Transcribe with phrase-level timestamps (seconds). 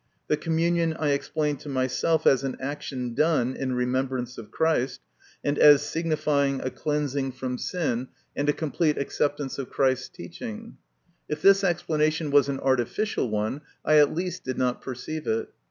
[0.29, 4.99] The communion I explained to myself as an action done in remembrance of Christ,
[5.43, 8.95] and as signifying a cleansing from sin and a MY CONFESSION.
[8.95, 10.77] 129 complete acceptance of Christ's teaching,
[11.29, 15.49] If this explanation was an artificial one, I at least did not perceive it.